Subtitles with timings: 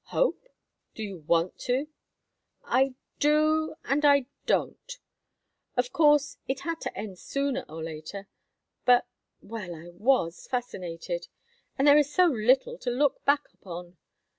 [0.05, 0.49] "Hope?
[0.95, 1.87] Do you want to?"
[2.63, 4.97] "I do and I don't.
[5.77, 8.27] Of course, it had to end sooner or later,
[8.83, 11.27] but—well—I was fascinated!
[11.77, 13.97] And there is so little to look back upon!